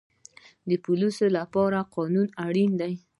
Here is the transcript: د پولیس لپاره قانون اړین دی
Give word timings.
د 0.69 0.71
پولیس 0.85 1.17
لپاره 1.37 1.79
قانون 1.95 2.27
اړین 2.45 2.71
دی 2.81 2.93